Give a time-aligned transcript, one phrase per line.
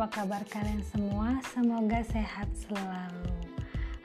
[0.00, 1.44] apa kabar kalian semua?
[1.52, 3.36] Semoga sehat selalu.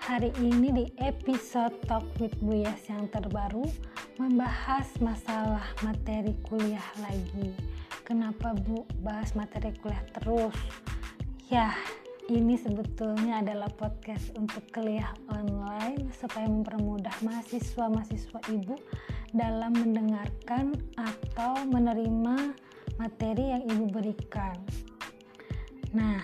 [0.03, 3.63] Hari ini di episode Talk with Buyas yang terbaru
[4.19, 7.55] membahas masalah materi kuliah lagi.
[8.03, 10.51] Kenapa Bu bahas materi kuliah terus?
[11.47, 11.71] Ya,
[12.27, 18.75] ini sebetulnya adalah podcast untuk kuliah online supaya mempermudah mahasiswa-mahasiswa ibu
[19.31, 22.51] dalam mendengarkan atau menerima
[22.99, 24.59] materi yang ibu berikan.
[25.95, 26.19] Nah,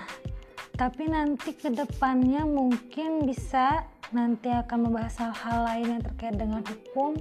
[0.75, 7.15] tapi nanti ke depannya mungkin bisa nanti akan membahas hal-hal lain yang terkait dengan hukum.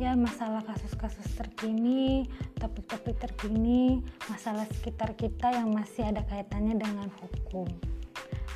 [0.00, 2.24] Ya masalah kasus-kasus terkini
[2.56, 4.00] topik-topik terkini
[4.32, 7.68] masalah sekitar kita yang masih ada kaitannya dengan hukum.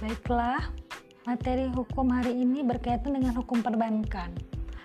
[0.00, 0.72] Baiklah
[1.28, 4.32] materi hukum hari ini berkaitan dengan hukum perbankan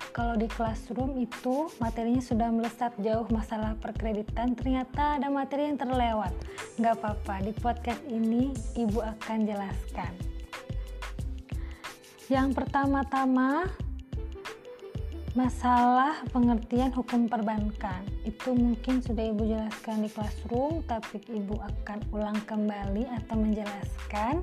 [0.09, 6.33] kalau di classroom itu materinya sudah melesat jauh masalah perkreditan ternyata ada materi yang terlewat.
[6.81, 10.11] Nggak apa-apa di podcast ini ibu akan jelaskan.
[12.29, 13.65] Yang pertama-tama
[15.37, 18.05] masalah pengertian hukum perbankan.
[18.25, 24.41] Itu mungkin sudah ibu jelaskan di classroom tapi ibu akan ulang kembali atau menjelaskan.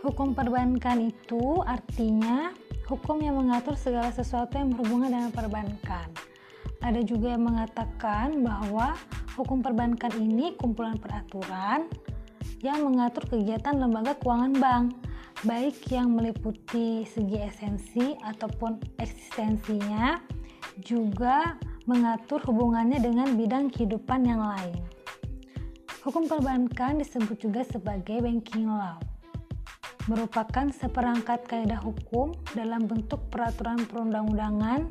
[0.00, 2.56] Hukum perbankan itu artinya
[2.90, 6.10] hukum yang mengatur segala sesuatu yang berhubungan dengan perbankan.
[6.82, 8.98] Ada juga yang mengatakan bahwa
[9.38, 11.86] hukum perbankan ini kumpulan peraturan
[12.66, 14.86] yang mengatur kegiatan lembaga keuangan bank,
[15.46, 20.18] baik yang meliputi segi esensi ataupun eksistensinya,
[20.82, 21.54] juga
[21.86, 24.82] mengatur hubungannya dengan bidang kehidupan yang lain.
[26.02, 29.09] Hukum perbankan disebut juga sebagai banking law
[30.08, 34.88] merupakan seperangkat kaidah hukum dalam bentuk peraturan perundang-undangan,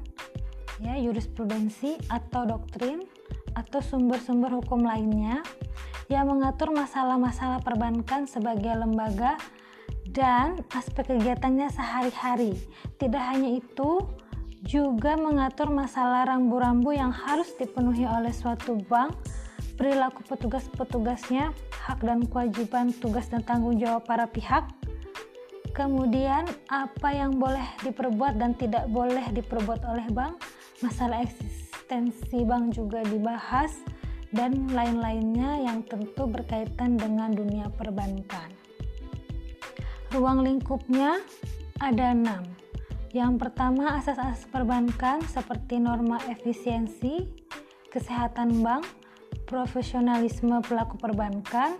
[0.84, 3.08] ya, jurisprudensi atau doktrin
[3.58, 5.42] atau sumber-sumber hukum lainnya
[6.10, 9.38] yang mengatur masalah-masalah perbankan sebagai lembaga
[10.10, 12.58] dan aspek kegiatannya sehari-hari.
[12.98, 14.02] Tidak hanya itu,
[14.66, 19.16] juga mengatur masalah rambu-rambu yang harus dipenuhi oleh suatu bank,
[19.80, 21.56] perilaku petugas-petugasnya,
[21.88, 24.68] hak dan kewajiban tugas dan tanggung jawab para pihak,
[25.72, 30.42] kemudian apa yang boleh diperbuat dan tidak boleh diperbuat oleh bank?
[30.82, 33.74] Masalah eksistensi bank juga dibahas
[34.30, 38.54] dan lain-lainnya yang tentu berkaitan dengan dunia perbankan.
[40.14, 41.22] Ruang lingkupnya
[41.82, 42.46] ada enam.
[43.10, 47.26] Yang pertama asas-asas perbankan seperti norma efisiensi
[47.90, 48.86] kesehatan bank
[49.50, 51.74] profesionalisme pelaku perbankan.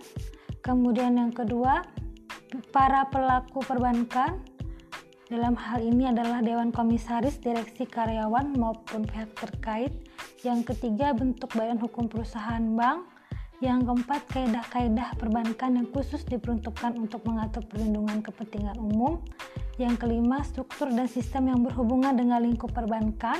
[0.60, 1.86] Kemudian yang kedua
[2.70, 4.38] para pelaku perbankan
[5.26, 9.94] dalam hal ini adalah Dewan Komisaris, Direksi Karyawan maupun pihak terkait.
[10.42, 13.06] Yang ketiga, bentuk badan hukum perusahaan bank.
[13.62, 19.22] Yang keempat, kaidah-kaidah perbankan yang khusus diperuntukkan untuk mengatur perlindungan kepentingan umum.
[19.78, 23.38] Yang kelima, struktur dan sistem yang berhubungan dengan lingkup perbankan.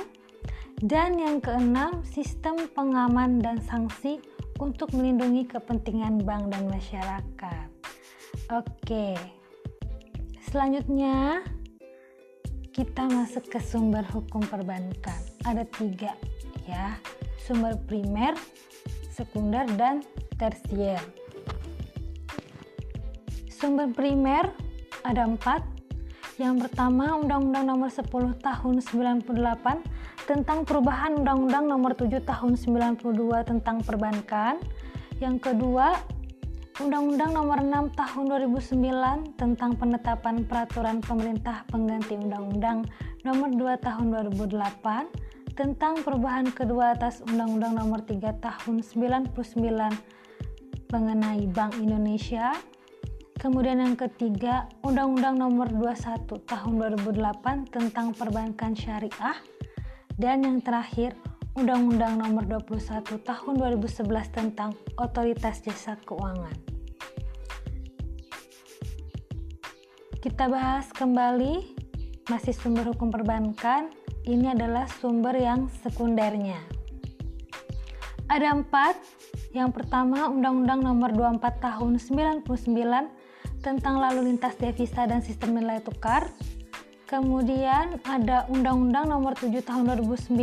[0.79, 4.23] Dan yang keenam, sistem pengaman dan sanksi
[4.63, 7.80] untuk melindungi kepentingan bank dan masyarakat.
[8.51, 9.15] Oke,
[10.51, 11.39] selanjutnya
[12.75, 15.23] kita masuk ke sumber hukum perbankan.
[15.47, 16.11] Ada tiga
[16.67, 16.99] ya,
[17.39, 18.35] sumber primer,
[19.07, 20.03] sekunder, dan
[20.35, 20.99] tersier.
[23.47, 24.51] Sumber primer
[25.07, 25.63] ada empat.
[26.35, 32.99] Yang pertama Undang-Undang Nomor 10 Tahun 98 tentang perubahan Undang-Undang Nomor 7 Tahun 92
[33.47, 34.59] tentang perbankan.
[35.23, 35.95] Yang kedua
[36.79, 42.87] Undang-Undang Nomor 6 Tahun 2009 tentang penetapan peraturan pemerintah pengganti Undang-Undang
[43.27, 44.05] Nomor 2 Tahun
[44.39, 49.35] 2008 tentang perubahan kedua atas Undang-Undang Nomor 3 Tahun 99
[50.95, 52.55] mengenai Bank Indonesia.
[53.35, 56.73] Kemudian yang ketiga, Undang-Undang Nomor 21 Tahun
[57.03, 59.35] 2008 tentang perbankan syariah.
[60.15, 61.19] Dan yang terakhir,
[61.51, 66.70] Undang-Undang Nomor 21 Tahun 2011 tentang Otoritas Jasa Keuangan.
[70.21, 71.73] Kita bahas kembali
[72.29, 73.89] masih sumber hukum perbankan.
[74.21, 76.61] Ini adalah sumber yang sekundernya.
[78.29, 79.01] Ada empat.
[79.49, 82.45] Yang pertama Undang-Undang Nomor 24 Tahun 99
[83.65, 86.29] tentang lalu lintas devisa dan sistem nilai tukar.
[87.09, 90.37] Kemudian ada Undang-Undang Nomor 7 Tahun 2009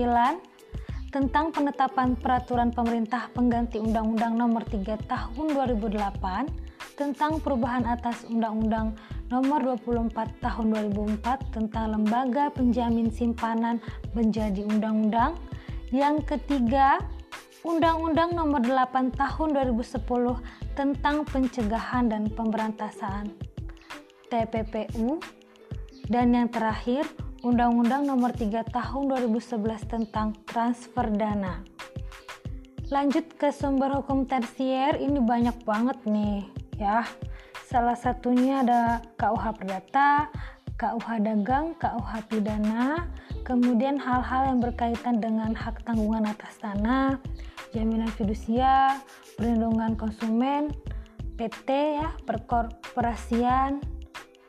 [1.14, 9.76] tentang penetapan peraturan pemerintah pengganti Undang-Undang Nomor 3 Tahun 2008 tentang perubahan atas Undang-Undang Nomor
[9.76, 10.66] 24 Tahun
[10.96, 13.76] 2004 tentang Lembaga Penjamin Simpanan
[14.16, 15.36] menjadi undang-undang.
[15.92, 16.96] Yang ketiga,
[17.60, 20.00] Undang-Undang Nomor 8 Tahun 2010
[20.72, 23.28] tentang Pencegahan dan Pemberantasan
[24.32, 25.20] TPPU
[26.08, 27.04] dan yang terakhir
[27.44, 31.60] Undang-Undang Nomor 3 Tahun 2011 tentang transfer dana.
[32.88, 36.48] Lanjut ke sumber hukum tersier, ini banyak banget nih
[36.80, 37.04] ya.
[37.69, 40.32] Salah satunya ada KUH Perdata,
[40.81, 43.05] KUH Dagang, KUH Pidana,
[43.44, 47.20] kemudian hal-hal yang berkaitan dengan hak tanggungan atas tanah,
[47.76, 48.97] jaminan fidusia,
[49.37, 50.73] perlindungan konsumen,
[51.37, 51.69] PT
[52.00, 53.85] ya, perkorporasian,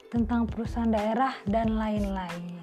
[0.07, 2.55] tentang perusahaan daerah dan lain-lain.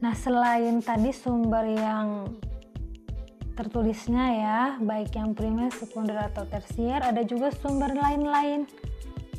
[0.00, 2.24] Nah, selain tadi sumber yang
[3.52, 8.64] tertulisnya ya, baik yang primer, sekunder atau tersier, ada juga sumber lain-lain.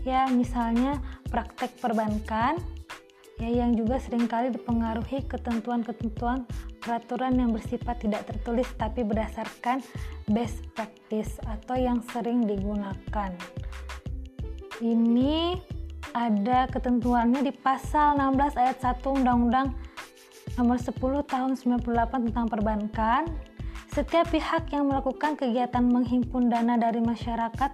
[0.04, 1.00] Ya, misalnya
[1.32, 2.60] praktek perbankan
[3.42, 6.46] ya yang juga sering kali dipengaruhi ketentuan-ketentuan
[6.84, 9.82] peraturan yang bersifat tidak tertulis tapi berdasarkan
[10.30, 13.32] best practice atau yang sering digunakan.
[14.84, 15.58] Ini
[16.14, 19.68] ada ketentuannya di pasal 16 ayat 1 Undang-Undang
[20.60, 20.94] nomor 10
[21.26, 23.26] tahun 98 tentang perbankan,
[23.94, 27.72] setiap pihak yang melakukan kegiatan menghimpun dana dari masyarakat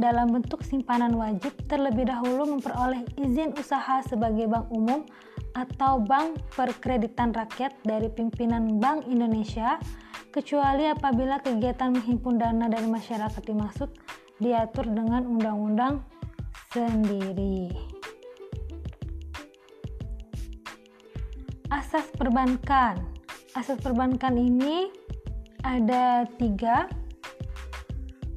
[0.00, 5.04] dalam bentuk simpanan wajib terlebih dahulu memperoleh izin usaha sebagai bank umum
[5.52, 9.76] atau bank perkreditan rakyat dari pimpinan Bank Indonesia
[10.32, 13.90] kecuali apabila kegiatan menghimpun dana dari masyarakat dimaksud
[14.40, 16.00] diatur dengan undang-undang
[16.72, 17.74] sendiri.
[21.68, 22.96] asas perbankan.
[23.52, 24.88] Asas perbankan ini
[25.62, 26.86] ada tiga.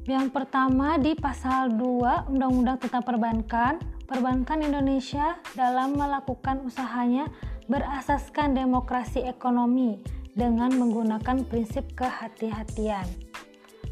[0.02, 3.78] Yang pertama di pasal 2 Undang-Undang tentang Perbankan,
[4.10, 7.30] perbankan Indonesia dalam melakukan usahanya
[7.70, 10.02] berasaskan demokrasi ekonomi
[10.34, 13.06] dengan menggunakan prinsip kehati-hatian.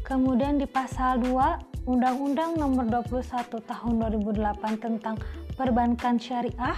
[0.03, 5.15] Kemudian di pasal 2 Undang-Undang Nomor 21 Tahun 2008 tentang
[5.55, 6.77] Perbankan Syariah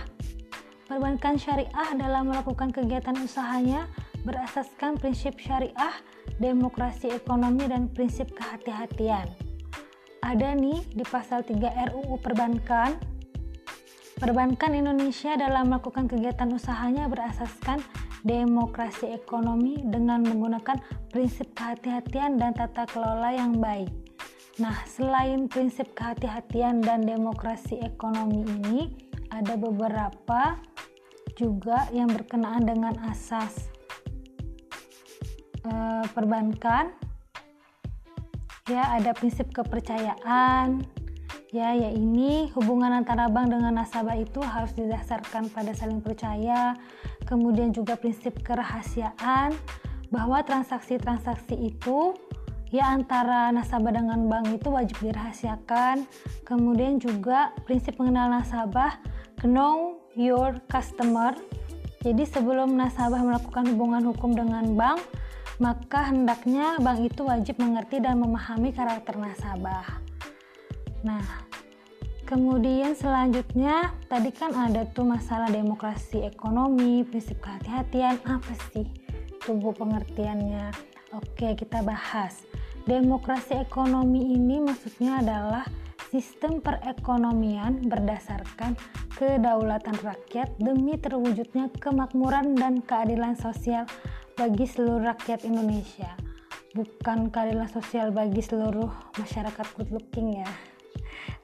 [0.84, 3.88] Perbankan syariah dalam melakukan kegiatan usahanya
[4.24, 5.96] berasaskan prinsip syariah,
[6.40, 9.28] demokrasi ekonomi, dan prinsip kehati-hatian.
[10.24, 13.14] Ada nih di pasal 3 RUU Perbankan,
[14.14, 17.84] Perbankan Indonesia dalam melakukan kegiatan usahanya berasaskan
[18.24, 20.80] demokrasi ekonomi dengan menggunakan
[21.12, 23.92] prinsip kehati-hatian dan tata kelola yang baik.
[24.64, 28.96] Nah, selain prinsip kehati-hatian dan demokrasi ekonomi ini,
[29.28, 30.56] ada beberapa
[31.34, 33.73] juga yang berkenaan dengan asas
[35.64, 35.74] e,
[36.12, 36.92] perbankan
[38.72, 40.84] ya ada prinsip kepercayaan
[41.52, 46.78] ya ya ini hubungan antara bank dengan nasabah itu harus didasarkan pada saling percaya
[47.28, 49.52] kemudian juga prinsip kerahasiaan
[50.14, 52.16] bahwa transaksi-transaksi itu
[52.72, 56.08] ya antara nasabah dengan bank itu wajib dirahasiakan
[56.48, 58.98] kemudian juga prinsip mengenal nasabah
[59.44, 61.36] know your customer.
[62.04, 65.00] Jadi sebelum nasabah melakukan hubungan hukum dengan bank,
[65.62, 70.02] maka hendaknya bank itu wajib mengerti dan memahami karakter nasabah.
[71.06, 71.26] Nah,
[72.26, 78.88] kemudian selanjutnya tadi kan ada tuh masalah demokrasi ekonomi, prinsip kehati-hatian, apa sih
[79.44, 80.74] tubuh pengertiannya?
[81.14, 82.42] Oke, kita bahas.
[82.84, 85.64] Demokrasi ekonomi ini maksudnya adalah
[86.12, 88.78] sistem perekonomian berdasarkan
[89.18, 93.90] kedaulatan rakyat demi terwujudnya kemakmuran dan keadilan sosial
[94.34, 96.14] bagi seluruh rakyat Indonesia.
[96.74, 98.90] Bukan keadilan sosial bagi seluruh
[99.22, 100.50] masyarakat good looking ya,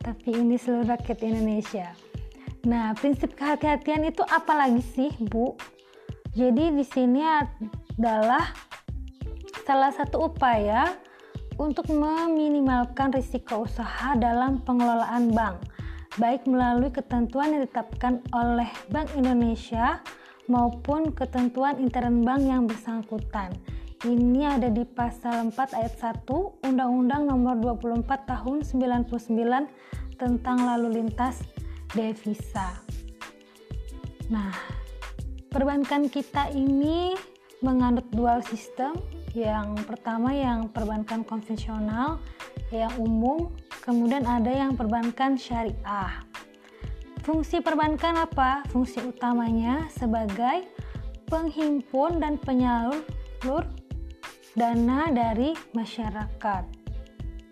[0.01, 1.93] tapi ini seluruh rakyat Indonesia.
[2.65, 5.53] Nah, prinsip kehati-hatian itu apa lagi sih, Bu?
[6.33, 8.49] Jadi di sini adalah
[9.69, 10.97] salah satu upaya
[11.61, 15.61] untuk meminimalkan risiko usaha dalam pengelolaan bank
[16.17, 20.03] baik melalui ketentuan yang ditetapkan oleh Bank Indonesia
[20.49, 23.55] maupun ketentuan intern bank yang bersangkutan.
[24.03, 25.93] Ini ada di pasal 4 ayat
[26.25, 31.39] 1 Undang-Undang Nomor 24 Tahun 99 tentang lalu lintas
[31.95, 32.81] devisa.
[34.27, 34.51] Nah,
[35.47, 37.15] perbankan kita ini
[37.63, 38.97] menganut dual sistem.
[39.37, 42.17] Yang pertama yang perbankan konvensional
[42.73, 43.53] yang umum
[43.89, 46.28] Kemudian ada yang perbankan syariah.
[47.21, 48.63] Fungsi perbankan apa?
[48.71, 50.65] Fungsi utamanya sebagai
[51.29, 53.03] penghimpun dan penyalur
[54.57, 56.63] dana dari masyarakat.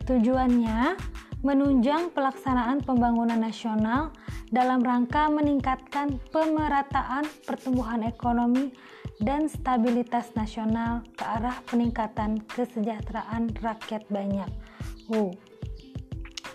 [0.07, 0.97] Tujuannya
[1.45, 4.09] menunjang pelaksanaan pembangunan nasional
[4.49, 8.71] dalam rangka meningkatkan pemerataan pertumbuhan ekonomi
[9.19, 14.49] dan stabilitas nasional ke arah peningkatan kesejahteraan rakyat banyak.
[15.11, 15.35] Wow,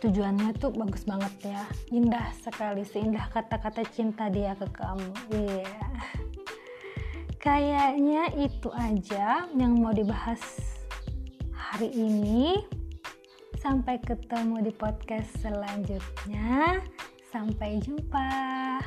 [0.03, 1.63] tujuannya tuh bagus banget ya,
[1.95, 5.11] indah sekali, seindah kata-kata cinta dia ke kamu.
[5.31, 5.63] Iya.
[5.63, 5.91] Yeah.
[7.43, 10.43] Kayaknya itu aja yang mau dibahas
[11.55, 12.55] hari ini.
[13.59, 16.83] Sampai ketemu di podcast selanjutnya.
[17.31, 18.79] Sampai jumpa.